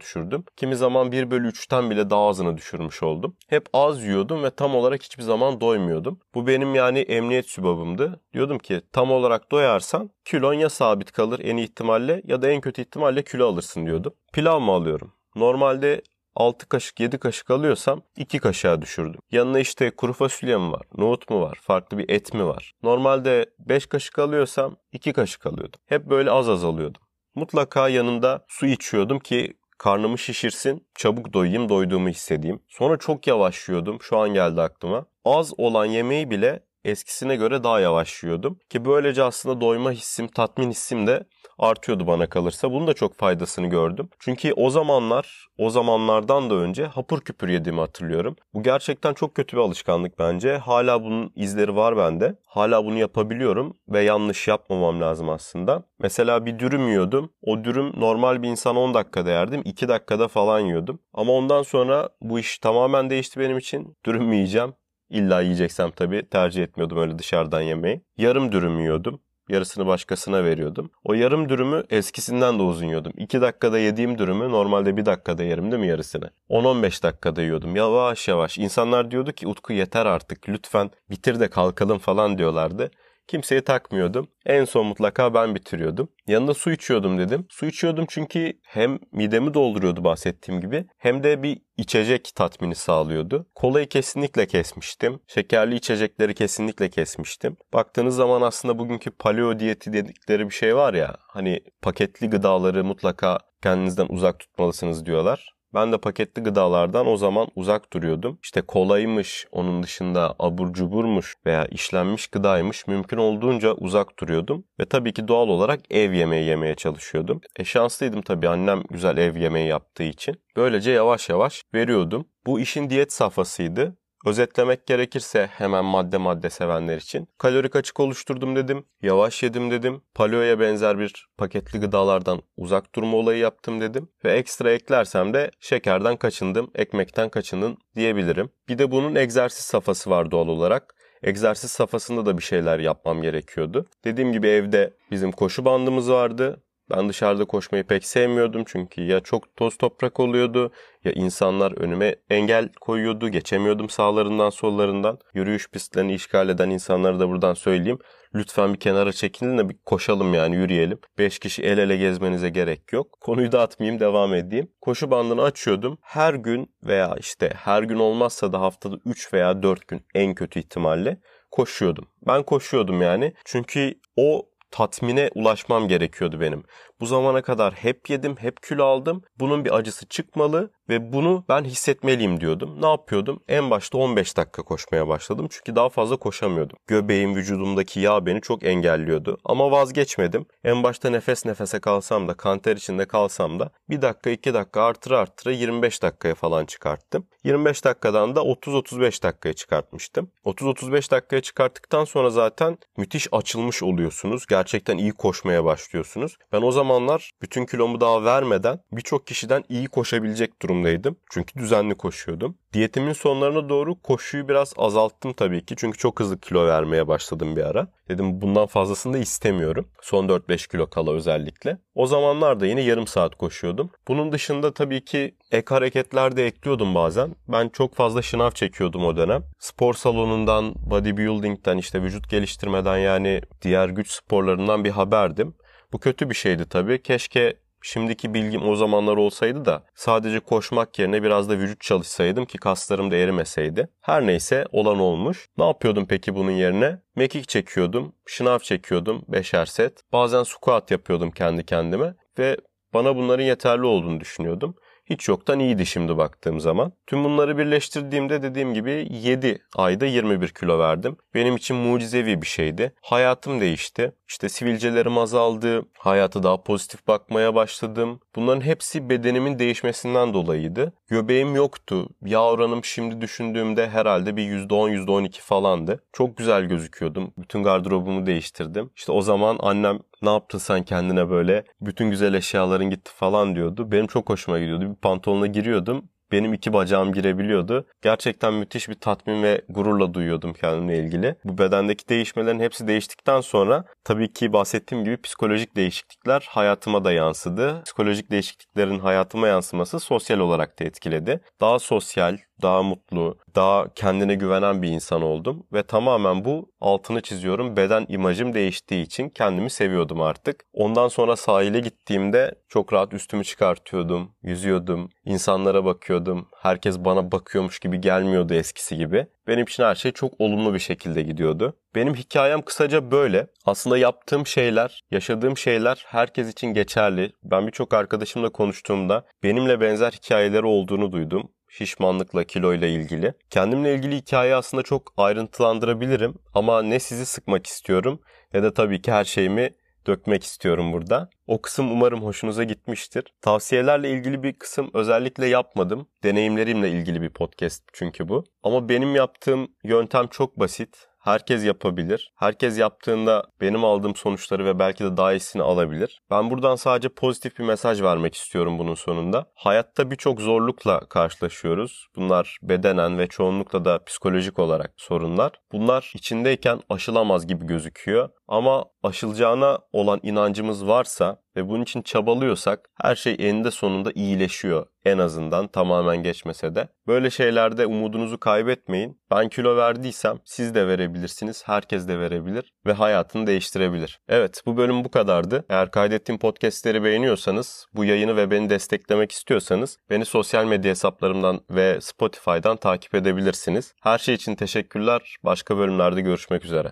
düşürdüm. 0.00 0.44
Kimi 0.56 0.76
zaman 0.76 1.12
1 1.12 1.30
bölü 1.30 1.48
3'ten 1.48 1.90
bile 1.90 2.10
daha 2.10 2.28
azına 2.28 2.56
düşürmüş 2.56 3.02
oldum. 3.02 3.36
Hep 3.48 3.68
az 3.72 4.04
yiyordum 4.04 4.42
ve 4.42 4.50
tam 4.50 4.74
olarak 4.74 5.02
hiçbir 5.02 5.22
zaman 5.22 5.60
doymuyordum. 5.60 6.20
Bu 6.34 6.46
benim 6.46 6.74
yani 6.74 6.98
emniyet 6.98 7.48
sübabımdı. 7.48 8.20
Diyordum 8.34 8.58
ki 8.58 8.80
tam 8.92 9.12
olarak 9.12 9.50
doyarsan 9.50 10.10
kilon 10.28 10.54
ya 10.54 10.70
sabit 10.70 11.12
kalır 11.12 11.40
en 11.42 11.56
ihtimalle 11.56 12.22
ya 12.24 12.42
da 12.42 12.50
en 12.50 12.60
kötü 12.60 12.82
ihtimalle 12.82 13.22
kilo 13.22 13.48
alırsın 13.48 13.86
diyordum. 13.86 14.14
Pilav 14.32 14.60
mı 14.60 14.72
alıyorum? 14.72 15.12
Normalde 15.36 16.02
6 16.34 16.68
kaşık 16.68 17.00
7 17.00 17.18
kaşık 17.18 17.50
alıyorsam 17.50 18.02
2 18.16 18.38
kaşığa 18.38 18.82
düşürdüm. 18.82 19.20
Yanına 19.30 19.58
işte 19.58 19.90
kuru 19.90 20.12
fasulye 20.12 20.56
mi 20.56 20.72
var, 20.72 20.82
nohut 20.96 21.30
mu 21.30 21.40
var, 21.40 21.58
farklı 21.62 21.98
bir 21.98 22.08
et 22.08 22.34
mi 22.34 22.46
var? 22.46 22.72
Normalde 22.82 23.46
5 23.58 23.86
kaşık 23.86 24.18
alıyorsam 24.18 24.76
2 24.92 25.12
kaşık 25.12 25.46
alıyordum. 25.46 25.80
Hep 25.86 26.06
böyle 26.06 26.30
az 26.30 26.48
az 26.48 26.64
alıyordum. 26.64 27.02
Mutlaka 27.34 27.88
yanında 27.88 28.44
su 28.48 28.66
içiyordum 28.66 29.18
ki 29.18 29.54
karnımı 29.78 30.18
şişirsin, 30.18 30.86
çabuk 30.94 31.32
doyayım, 31.32 31.68
doyduğumu 31.68 32.08
hissedeyim. 32.08 32.60
Sonra 32.68 32.96
çok 32.96 33.26
yavaş 33.26 33.68
yiyordum. 33.68 33.98
Şu 34.02 34.18
an 34.18 34.34
geldi 34.34 34.60
aklıma. 34.60 35.06
Az 35.24 35.52
olan 35.58 35.84
yemeği 35.84 36.30
bile 36.30 36.60
eskisine 36.84 37.36
göre 37.36 37.64
daha 37.64 37.80
yavaş 37.80 38.22
yiyordum. 38.22 38.58
Ki 38.70 38.84
böylece 38.84 39.22
aslında 39.22 39.60
doyma 39.60 39.92
hissim, 39.92 40.28
tatmin 40.28 40.70
hissim 40.70 41.06
de 41.06 41.24
artıyordu 41.58 42.06
bana 42.06 42.28
kalırsa. 42.28 42.72
Bunun 42.72 42.86
da 42.86 42.94
çok 42.94 43.14
faydasını 43.14 43.66
gördüm. 43.66 44.08
Çünkü 44.18 44.52
o 44.52 44.70
zamanlar, 44.70 45.48
o 45.58 45.70
zamanlardan 45.70 46.50
da 46.50 46.54
önce 46.54 46.84
hapur 46.84 47.20
küpür 47.20 47.48
yediğimi 47.48 47.80
hatırlıyorum. 47.80 48.36
Bu 48.54 48.62
gerçekten 48.62 49.14
çok 49.14 49.34
kötü 49.34 49.56
bir 49.56 49.62
alışkanlık 49.62 50.18
bence. 50.18 50.56
Hala 50.56 51.04
bunun 51.04 51.32
izleri 51.36 51.76
var 51.76 51.96
bende. 51.96 52.34
Hala 52.46 52.84
bunu 52.84 52.98
yapabiliyorum 52.98 53.76
ve 53.88 54.00
yanlış 54.00 54.48
yapmamam 54.48 55.00
lazım 55.00 55.28
aslında. 55.28 55.82
Mesela 55.98 56.46
bir 56.46 56.58
dürüm 56.58 56.88
yiyordum. 56.88 57.30
O 57.42 57.64
dürüm 57.64 58.00
normal 58.00 58.42
bir 58.42 58.48
insan 58.48 58.76
10 58.76 58.94
dakikada 58.94 59.30
yerdim. 59.30 59.62
2 59.64 59.88
dakikada 59.88 60.28
falan 60.28 60.60
yiyordum. 60.60 61.00
Ama 61.12 61.32
ondan 61.32 61.62
sonra 61.62 62.08
bu 62.20 62.38
iş 62.38 62.58
tamamen 62.58 63.10
değişti 63.10 63.40
benim 63.40 63.58
için. 63.58 63.96
Dürüm 64.04 64.32
yiyeceğim? 64.32 64.74
İlla 65.10 65.40
yiyeceksem 65.40 65.90
tabii 65.90 66.28
tercih 66.28 66.62
etmiyordum 66.62 66.98
öyle 66.98 67.18
dışarıdan 67.18 67.60
yemeği. 67.60 68.00
Yarım 68.16 68.52
dürüm 68.52 68.80
yiyordum. 68.80 69.20
Yarısını 69.48 69.86
başkasına 69.86 70.44
veriyordum. 70.44 70.90
O 71.04 71.14
yarım 71.14 71.48
dürümü 71.48 71.84
eskisinden 71.90 72.58
de 72.58 72.62
uzun 72.62 72.86
yiyordum. 72.86 73.12
2 73.16 73.40
dakikada 73.40 73.78
yediğim 73.78 74.18
dürümü 74.18 74.50
normalde 74.50 74.96
1 74.96 75.06
dakikada 75.06 75.42
yerim 75.42 75.72
değil 75.72 75.80
mi 75.80 75.88
yarısını? 75.88 76.30
10-15 76.50 77.02
dakikada 77.02 77.42
yiyordum. 77.42 77.76
Yavaş 77.76 78.28
yavaş. 78.28 78.58
İnsanlar 78.58 79.10
diyordu 79.10 79.32
ki 79.32 79.48
Utku 79.48 79.72
yeter 79.72 80.06
artık 80.06 80.48
lütfen 80.48 80.90
bitir 81.10 81.40
de 81.40 81.50
kalkalım 81.50 81.98
falan 81.98 82.38
diyorlardı. 82.38 82.90
Kimseye 83.28 83.60
takmıyordum. 83.60 84.28
En 84.46 84.64
son 84.64 84.86
mutlaka 84.86 85.34
ben 85.34 85.54
bitiriyordum. 85.54 86.08
Yanında 86.26 86.54
su 86.54 86.70
içiyordum 86.70 87.18
dedim. 87.18 87.46
Su 87.50 87.66
içiyordum 87.66 88.06
çünkü 88.08 88.52
hem 88.62 88.98
midemi 89.12 89.54
dolduruyordu 89.54 90.04
bahsettiğim 90.04 90.60
gibi 90.60 90.86
hem 90.98 91.22
de 91.22 91.42
bir 91.42 91.58
içecek 91.76 92.32
tatmini 92.34 92.74
sağlıyordu. 92.74 93.46
Kolayı 93.54 93.88
kesinlikle 93.88 94.46
kesmiştim. 94.46 95.20
Şekerli 95.26 95.74
içecekleri 95.74 96.34
kesinlikle 96.34 96.90
kesmiştim. 96.90 97.56
Baktığınız 97.72 98.16
zaman 98.16 98.42
aslında 98.42 98.78
bugünkü 98.78 99.10
paleo 99.10 99.58
diyeti 99.58 99.92
dedikleri 99.92 100.46
bir 100.46 100.54
şey 100.54 100.76
var 100.76 100.94
ya 100.94 101.16
hani 101.28 101.60
paketli 101.82 102.30
gıdaları 102.30 102.84
mutlaka 102.84 103.38
kendinizden 103.62 104.06
uzak 104.08 104.40
tutmalısınız 104.40 105.06
diyorlar. 105.06 105.57
Ben 105.74 105.92
de 105.92 105.98
paketli 105.98 106.42
gıdalardan 106.42 107.06
o 107.06 107.16
zaman 107.16 107.48
uzak 107.54 107.92
duruyordum. 107.92 108.38
İşte 108.42 108.60
kolaymış, 108.60 109.46
onun 109.52 109.82
dışında 109.82 110.34
abur 110.38 110.72
cuburmuş 110.72 111.34
veya 111.46 111.64
işlenmiş 111.66 112.26
gıdaymış 112.26 112.86
mümkün 112.86 113.16
olduğunca 113.16 113.72
uzak 113.72 114.18
duruyordum. 114.18 114.64
Ve 114.80 114.84
tabii 114.84 115.12
ki 115.12 115.28
doğal 115.28 115.48
olarak 115.48 115.80
ev 115.90 116.12
yemeği 116.12 116.46
yemeye 116.46 116.74
çalışıyordum. 116.74 117.40
E 117.56 117.64
şanslıydım 117.64 118.22
tabii 118.22 118.48
annem 118.48 118.82
güzel 118.90 119.16
ev 119.16 119.36
yemeği 119.36 119.68
yaptığı 119.68 120.02
için. 120.02 120.40
Böylece 120.56 120.90
yavaş 120.90 121.28
yavaş 121.28 121.62
veriyordum. 121.74 122.24
Bu 122.46 122.60
işin 122.60 122.90
diyet 122.90 123.12
safhasıydı. 123.12 123.96
Özetlemek 124.26 124.86
gerekirse 124.86 125.46
hemen 125.46 125.84
madde 125.84 126.16
madde 126.16 126.50
sevenler 126.50 126.96
için 126.96 127.28
kalorik 127.38 127.76
açık 127.76 128.00
oluşturdum 128.00 128.56
dedim, 128.56 128.84
yavaş 129.02 129.42
yedim 129.42 129.70
dedim, 129.70 130.02
paleoya 130.14 130.60
benzer 130.60 130.98
bir 130.98 131.28
paketli 131.36 131.80
gıdalardan 131.80 132.42
uzak 132.56 132.94
durma 132.94 133.16
olayı 133.16 133.38
yaptım 133.38 133.80
dedim 133.80 134.08
ve 134.24 134.32
ekstra 134.32 134.72
eklersem 134.72 135.34
de 135.34 135.50
şekerden 135.60 136.16
kaçındım, 136.16 136.70
ekmekten 136.74 137.28
kaçındım 137.28 137.76
diyebilirim. 137.96 138.50
Bir 138.68 138.78
de 138.78 138.90
bunun 138.90 139.14
egzersiz 139.14 139.64
safhası 139.64 140.10
var 140.10 140.30
doğal 140.30 140.48
olarak. 140.48 140.94
Egzersiz 141.22 141.70
safhasında 141.70 142.26
da 142.26 142.38
bir 142.38 142.42
şeyler 142.42 142.78
yapmam 142.78 143.22
gerekiyordu. 143.22 143.86
Dediğim 144.04 144.32
gibi 144.32 144.48
evde 144.48 144.94
bizim 145.10 145.32
koşu 145.32 145.64
bandımız 145.64 146.10
vardı. 146.10 146.62
Ben 146.90 147.08
dışarıda 147.08 147.44
koşmayı 147.44 147.84
pek 147.84 148.04
sevmiyordum 148.04 148.64
çünkü 148.66 149.02
ya 149.02 149.20
çok 149.20 149.56
toz 149.56 149.76
toprak 149.76 150.20
oluyordu 150.20 150.72
ya 151.04 151.12
insanlar 151.12 151.72
önüme 151.72 152.16
engel 152.30 152.68
koyuyordu. 152.80 153.28
Geçemiyordum 153.28 153.88
sağlarından 153.88 154.50
sollarından. 154.50 155.18
Yürüyüş 155.34 155.70
pistlerini 155.70 156.14
işgal 156.14 156.48
eden 156.48 156.70
insanlara 156.70 157.20
da 157.20 157.28
buradan 157.28 157.54
söyleyeyim. 157.54 157.98
Lütfen 158.34 158.74
bir 158.74 158.80
kenara 158.80 159.12
çekilin 159.12 159.58
de 159.58 159.68
bir 159.68 159.76
koşalım 159.86 160.34
yani 160.34 160.56
yürüyelim. 160.56 160.98
5 161.18 161.38
kişi 161.38 161.62
el 161.62 161.78
ele 161.78 161.96
gezmenize 161.96 162.48
gerek 162.48 162.92
yok. 162.92 163.20
Konuyu 163.20 163.52
da 163.52 163.62
atmayayım 163.62 164.00
devam 164.00 164.34
edeyim. 164.34 164.68
Koşu 164.80 165.10
bandını 165.10 165.42
açıyordum. 165.42 165.98
Her 166.02 166.34
gün 166.34 166.70
veya 166.82 167.16
işte 167.20 167.52
her 167.56 167.82
gün 167.82 167.98
olmazsa 167.98 168.52
da 168.52 168.60
haftada 168.60 168.96
3 169.04 169.32
veya 169.34 169.62
4 169.62 169.88
gün 169.88 170.02
en 170.14 170.34
kötü 170.34 170.60
ihtimalle 170.60 171.20
koşuyordum. 171.50 172.08
Ben 172.26 172.42
koşuyordum 172.42 173.02
yani. 173.02 173.34
Çünkü 173.44 173.94
o 174.16 174.48
tatmine 174.70 175.30
ulaşmam 175.34 175.88
gerekiyordu 175.88 176.40
benim. 176.40 176.64
Bu 177.00 177.06
zamana 177.06 177.42
kadar 177.42 177.74
hep 177.74 178.10
yedim, 178.10 178.36
hep 178.38 178.62
kilo 178.62 178.84
aldım. 178.84 179.22
Bunun 179.38 179.64
bir 179.64 179.74
acısı 179.74 180.08
çıkmalı 180.08 180.70
ve 180.88 181.12
bunu 181.12 181.44
ben 181.48 181.64
hissetmeliyim 181.64 182.40
diyordum. 182.40 182.82
Ne 182.82 182.86
yapıyordum? 182.86 183.40
En 183.48 183.70
başta 183.70 183.98
15 183.98 184.36
dakika 184.36 184.62
koşmaya 184.62 185.08
başladım. 185.08 185.46
Çünkü 185.50 185.76
daha 185.76 185.88
fazla 185.88 186.16
koşamıyordum. 186.16 186.76
Göbeğim, 186.86 187.34
vücudumdaki 187.34 188.00
yağ 188.00 188.26
beni 188.26 188.40
çok 188.40 188.64
engelliyordu. 188.64 189.38
Ama 189.44 189.70
vazgeçmedim. 189.70 190.46
En 190.64 190.82
başta 190.82 191.10
nefes 191.10 191.46
nefese 191.46 191.80
kalsam 191.80 192.28
da, 192.28 192.34
kanter 192.34 192.76
içinde 192.76 193.04
kalsam 193.04 193.60
da 193.60 193.70
bir 193.90 194.02
dakika, 194.02 194.30
iki 194.30 194.54
dakika 194.54 194.82
artıra 194.82 195.18
artıra 195.18 195.52
25 195.52 196.02
dakikaya 196.02 196.34
falan 196.34 196.64
çıkarttım. 196.66 197.26
25 197.44 197.84
dakikadan 197.84 198.36
da 198.36 198.40
30-35 198.40 199.22
dakikaya 199.22 199.52
çıkartmıştım. 199.52 200.30
30-35 200.44 201.10
dakikaya 201.10 201.42
çıkarttıktan 201.42 202.04
sonra 202.04 202.30
zaten 202.30 202.78
müthiş 202.96 203.28
açılmış 203.32 203.82
oluyorsunuz. 203.82 204.46
Gerçekten 204.46 204.98
iyi 204.98 205.12
koşmaya 205.12 205.64
başlıyorsunuz. 205.64 206.36
Ben 206.52 206.62
o 206.62 206.72
zaman 206.72 206.98
zamanlar 206.98 207.32
bütün 207.42 207.66
kilomu 207.66 208.00
daha 208.00 208.24
vermeden 208.24 208.80
birçok 208.92 209.26
kişiden 209.26 209.64
iyi 209.68 209.88
koşabilecek 209.88 210.62
durumdaydım. 210.62 211.16
Çünkü 211.30 211.60
düzenli 211.60 211.94
koşuyordum. 211.94 212.58
Diyetimin 212.72 213.12
sonlarına 213.12 213.68
doğru 213.68 214.02
koşuyu 214.02 214.48
biraz 214.48 214.72
azalttım 214.76 215.32
tabii 215.32 215.64
ki. 215.64 215.74
Çünkü 215.78 215.98
çok 215.98 216.20
hızlı 216.20 216.40
kilo 216.40 216.66
vermeye 216.66 217.08
başladım 217.08 217.56
bir 217.56 217.62
ara. 217.62 217.88
Dedim 218.08 218.40
bundan 218.40 218.66
fazlasını 218.66 219.12
da 219.12 219.18
istemiyorum. 219.18 219.88
Son 220.02 220.28
4-5 220.28 220.70
kilo 220.70 220.90
kala 220.90 221.12
özellikle. 221.12 221.78
O 221.94 222.06
zamanlarda 222.06 222.66
yine 222.66 222.80
yarım 222.80 223.06
saat 223.06 223.34
koşuyordum. 223.34 223.90
Bunun 224.08 224.32
dışında 224.32 224.74
tabii 224.74 225.04
ki 225.04 225.34
ek 225.50 225.74
hareketler 225.74 226.36
de 226.36 226.46
ekliyordum 226.46 226.94
bazen. 226.94 227.36
Ben 227.48 227.68
çok 227.68 227.94
fazla 227.94 228.22
şınav 228.22 228.50
çekiyordum 228.50 229.04
o 229.04 229.16
dönem. 229.16 229.44
Spor 229.58 229.94
salonundan, 229.94 230.74
bodybuilding'den 230.90 231.78
işte 231.78 232.02
vücut 232.02 232.30
geliştirmeden 232.30 232.98
yani 232.98 233.40
diğer 233.62 233.88
güç 233.88 234.10
sporlarından 234.10 234.84
bir 234.84 234.90
haberdim. 234.90 235.54
Bu 235.92 235.98
kötü 235.98 236.30
bir 236.30 236.34
şeydi 236.34 236.68
tabii. 236.68 237.02
Keşke 237.02 237.56
Şimdiki 237.82 238.34
bilgim 238.34 238.68
o 238.68 238.76
zamanlar 238.76 239.16
olsaydı 239.16 239.64
da 239.64 239.84
sadece 239.94 240.40
koşmak 240.40 240.98
yerine 240.98 241.22
biraz 241.22 241.48
da 241.48 241.58
vücut 241.58 241.80
çalışsaydım 241.80 242.44
ki 242.44 242.58
kaslarım 242.58 243.10
da 243.10 243.16
erimeseydi. 243.16 243.88
Her 244.00 244.26
neyse 244.26 244.64
olan 244.72 244.98
olmuş. 244.98 245.48
Ne 245.58 245.64
yapıyordum 245.64 246.06
peki 246.08 246.34
bunun 246.34 246.50
yerine? 246.50 247.02
Mekik 247.16 247.48
çekiyordum, 247.48 248.14
şınav 248.26 248.58
çekiyordum 248.58 249.24
beşer 249.28 249.66
set. 249.66 250.02
Bazen 250.12 250.42
squat 250.42 250.90
yapıyordum 250.90 251.30
kendi 251.30 251.66
kendime 251.66 252.14
ve 252.38 252.56
bana 252.94 253.16
bunların 253.16 253.44
yeterli 253.44 253.86
olduğunu 253.86 254.20
düşünüyordum 254.20 254.74
hiç 255.10 255.28
yoktan 255.28 255.58
iyiydi 255.58 255.86
şimdi 255.86 256.16
baktığım 256.16 256.60
zaman. 256.60 256.92
Tüm 257.06 257.24
bunları 257.24 257.58
birleştirdiğimde 257.58 258.42
dediğim 258.42 258.74
gibi 258.74 259.08
7 259.10 259.58
ayda 259.76 260.06
21 260.06 260.48
kilo 260.48 260.78
verdim. 260.78 261.16
Benim 261.34 261.56
için 261.56 261.76
mucizevi 261.76 262.42
bir 262.42 262.46
şeydi. 262.46 262.92
Hayatım 263.02 263.60
değişti. 263.60 264.12
İşte 264.28 264.48
sivilcelerim 264.48 265.18
azaldı. 265.18 265.84
Hayata 265.98 266.42
daha 266.42 266.62
pozitif 266.62 267.06
bakmaya 267.06 267.54
başladım. 267.54 268.20
Bunların 268.36 268.60
hepsi 268.60 269.08
bedenimin 269.08 269.58
değişmesinden 269.58 270.34
dolayıydı. 270.34 270.92
Göbeğim 271.08 271.54
yoktu. 271.54 272.08
Yağ 272.24 272.50
oranım 272.50 272.84
şimdi 272.84 273.20
düşündüğümde 273.20 273.88
herhalde 273.88 274.36
bir 274.36 274.42
%10 274.42 274.90
%12 274.90 275.40
falandı. 275.40 276.04
Çok 276.12 276.36
güzel 276.36 276.64
gözüküyordum. 276.64 277.32
Bütün 277.38 277.62
gardırobumu 277.62 278.26
değiştirdim. 278.26 278.90
İşte 278.96 279.12
o 279.12 279.22
zaman 279.22 279.58
annem 279.60 279.98
ne 280.22 280.30
yaptın 280.30 280.58
sen 280.58 280.82
kendine 280.82 281.30
böyle 281.30 281.64
bütün 281.80 282.10
güzel 282.10 282.34
eşyaların 282.34 282.90
gitti 282.90 283.10
falan 283.14 283.54
diyordu. 283.54 283.92
Benim 283.92 284.06
çok 284.06 284.30
hoşuma 284.30 284.58
gidiyordu. 284.58 284.90
Bir 284.90 285.00
pantolona 285.00 285.46
giriyordum 285.46 286.08
benim 286.32 286.54
iki 286.54 286.72
bacağım 286.72 287.12
girebiliyordu. 287.12 287.86
Gerçekten 288.02 288.54
müthiş 288.54 288.88
bir 288.88 288.94
tatmin 288.94 289.42
ve 289.42 289.62
gururla 289.68 290.14
duyuyordum 290.14 290.52
kendimle 290.52 290.98
ilgili. 290.98 291.36
Bu 291.44 291.58
bedendeki 291.58 292.08
değişmelerin 292.08 292.60
hepsi 292.60 292.88
değiştikten 292.88 293.40
sonra 293.40 293.84
tabii 294.04 294.32
ki 294.32 294.52
bahsettiğim 294.52 295.04
gibi 295.04 295.22
psikolojik 295.22 295.76
değişiklikler 295.76 296.46
hayatıma 296.50 297.04
da 297.04 297.12
yansıdı. 297.12 297.82
Psikolojik 297.84 298.30
değişikliklerin 298.30 298.98
hayatıma 298.98 299.48
yansıması 299.48 300.00
sosyal 300.00 300.38
olarak 300.38 300.80
da 300.80 300.84
etkiledi. 300.84 301.40
Daha 301.60 301.78
sosyal, 301.78 302.38
daha 302.62 302.82
mutlu, 302.82 303.38
daha 303.54 303.94
kendine 303.94 304.34
güvenen 304.34 304.82
bir 304.82 304.88
insan 304.88 305.22
oldum 305.22 305.66
ve 305.72 305.82
tamamen 305.82 306.44
bu 306.44 306.72
altını 306.80 307.20
çiziyorum 307.20 307.76
beden 307.76 308.06
imajım 308.08 308.54
değiştiği 308.54 309.06
için 309.06 309.28
kendimi 309.28 309.70
seviyordum 309.70 310.20
artık. 310.20 310.64
Ondan 310.72 311.08
sonra 311.08 311.36
sahile 311.36 311.80
gittiğimde 311.80 312.54
çok 312.68 312.92
rahat 312.92 313.14
üstümü 313.14 313.44
çıkartıyordum, 313.44 314.30
yüzüyordum, 314.42 315.08
insanlara 315.24 315.84
bakıyordum. 315.84 316.48
Herkes 316.62 316.98
bana 316.98 317.32
bakıyormuş 317.32 317.78
gibi 317.78 318.00
gelmiyordu 318.00 318.54
eskisi 318.54 318.96
gibi. 318.96 319.26
Benim 319.46 319.64
için 319.64 319.82
her 319.82 319.94
şey 319.94 320.12
çok 320.12 320.32
olumlu 320.38 320.74
bir 320.74 320.78
şekilde 320.78 321.22
gidiyordu. 321.22 321.76
Benim 321.94 322.14
hikayem 322.14 322.62
kısaca 322.62 323.10
böyle. 323.10 323.46
Aslında 323.64 323.98
yaptığım 323.98 324.46
şeyler, 324.46 325.02
yaşadığım 325.10 325.56
şeyler 325.56 326.04
herkes 326.06 326.52
için 326.52 326.66
geçerli. 326.66 327.32
Ben 327.44 327.66
birçok 327.66 327.94
arkadaşımla 327.94 328.48
konuştuğumda 328.48 329.24
benimle 329.42 329.80
benzer 329.80 330.12
hikayeleri 330.12 330.66
olduğunu 330.66 331.12
duydum 331.12 331.50
şişmanlıkla, 331.68 332.44
kiloyla 332.44 332.88
ilgili. 332.88 333.34
Kendimle 333.50 333.94
ilgili 333.94 334.16
hikayeyi 334.16 334.54
aslında 334.54 334.82
çok 334.82 335.12
ayrıntılandırabilirim 335.16 336.34
ama 336.54 336.82
ne 336.82 337.00
sizi 337.00 337.26
sıkmak 337.26 337.66
istiyorum 337.66 338.20
ne 338.54 338.62
de 338.62 338.74
tabii 338.74 339.02
ki 339.02 339.12
her 339.12 339.24
şeyimi 339.24 339.74
dökmek 340.06 340.44
istiyorum 340.44 340.92
burada. 340.92 341.30
O 341.46 341.62
kısım 341.62 341.92
umarım 341.92 342.22
hoşunuza 342.22 342.64
gitmiştir. 342.64 343.24
Tavsiyelerle 343.40 344.10
ilgili 344.10 344.42
bir 344.42 344.52
kısım 344.52 344.90
özellikle 344.94 345.46
yapmadım. 345.46 346.08
Deneyimlerimle 346.24 346.90
ilgili 346.90 347.22
bir 347.22 347.30
podcast 347.30 347.84
çünkü 347.92 348.28
bu. 348.28 348.44
Ama 348.62 348.88
benim 348.88 349.16
yaptığım 349.16 349.68
yöntem 349.84 350.26
çok 350.26 350.60
basit 350.60 351.07
herkes 351.28 351.64
yapabilir. 351.64 352.32
Herkes 352.36 352.78
yaptığında 352.78 353.44
benim 353.60 353.84
aldığım 353.84 354.16
sonuçları 354.16 354.64
ve 354.64 354.78
belki 354.78 355.04
de 355.04 355.16
daha 355.16 355.32
iyisini 355.32 355.62
alabilir. 355.62 356.20
Ben 356.30 356.50
buradan 356.50 356.76
sadece 356.76 357.08
pozitif 357.08 357.58
bir 357.58 357.64
mesaj 357.64 358.02
vermek 358.02 358.34
istiyorum 358.34 358.78
bunun 358.78 358.94
sonunda. 358.94 359.46
Hayatta 359.54 360.10
birçok 360.10 360.40
zorlukla 360.40 361.00
karşılaşıyoruz. 361.00 362.06
Bunlar 362.16 362.58
bedenen 362.62 363.18
ve 363.18 363.26
çoğunlukla 363.26 363.84
da 363.84 364.04
psikolojik 364.04 364.58
olarak 364.58 364.92
sorunlar. 364.96 365.52
Bunlar 365.72 366.12
içindeyken 366.14 366.80
aşılamaz 366.88 367.46
gibi 367.46 367.66
gözüküyor. 367.66 368.28
Ama 368.48 368.84
aşılacağına 369.02 369.78
olan 369.92 370.20
inancımız 370.22 370.86
varsa 370.86 371.40
ve 371.58 371.68
bunun 371.68 371.82
için 371.82 372.02
çabalıyorsak 372.02 372.90
her 373.02 373.16
şey 373.16 373.36
eninde 373.38 373.70
sonunda 373.70 374.10
iyileşiyor. 374.14 374.86
En 375.04 375.18
azından 375.18 375.68
tamamen 375.68 376.22
geçmese 376.22 376.74
de. 376.74 376.88
Böyle 377.06 377.30
şeylerde 377.30 377.86
umudunuzu 377.86 378.40
kaybetmeyin. 378.40 379.20
Ben 379.30 379.48
kilo 379.48 379.76
verdiysem 379.76 380.38
siz 380.44 380.74
de 380.74 380.86
verebilirsiniz. 380.86 381.62
Herkes 381.66 382.08
de 382.08 382.18
verebilir 382.18 382.72
ve 382.86 382.92
hayatını 382.92 383.46
değiştirebilir. 383.46 384.20
Evet 384.28 384.62
bu 384.66 384.76
bölüm 384.76 385.04
bu 385.04 385.10
kadardı. 385.10 385.64
Eğer 385.68 385.90
kaydettiğim 385.90 386.38
podcastleri 386.38 387.04
beğeniyorsanız, 387.04 387.86
bu 387.94 388.04
yayını 388.04 388.36
ve 388.36 388.50
beni 388.50 388.70
desteklemek 388.70 389.32
istiyorsanız 389.32 389.98
beni 390.10 390.24
sosyal 390.24 390.64
medya 390.64 390.90
hesaplarımdan 390.90 391.60
ve 391.70 392.00
Spotify'dan 392.00 392.76
takip 392.76 393.14
edebilirsiniz. 393.14 393.94
Her 394.02 394.18
şey 394.18 394.34
için 394.34 394.54
teşekkürler. 394.54 395.36
Başka 395.44 395.78
bölümlerde 395.78 396.20
görüşmek 396.20 396.64
üzere. 396.64 396.86